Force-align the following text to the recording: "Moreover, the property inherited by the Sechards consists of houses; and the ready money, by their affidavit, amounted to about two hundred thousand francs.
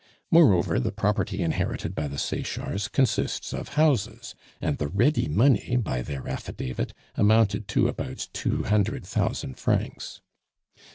"Moreover, 0.31 0.79
the 0.79 0.91
property 0.91 1.43
inherited 1.43 1.93
by 1.93 2.07
the 2.07 2.17
Sechards 2.17 2.87
consists 2.87 3.53
of 3.53 3.75
houses; 3.75 4.33
and 4.59 4.79
the 4.79 4.87
ready 4.87 5.27
money, 5.27 5.77
by 5.77 6.01
their 6.01 6.27
affidavit, 6.27 6.91
amounted 7.13 7.67
to 7.67 7.87
about 7.87 8.27
two 8.33 8.63
hundred 8.63 9.05
thousand 9.05 9.59
francs. 9.59 10.21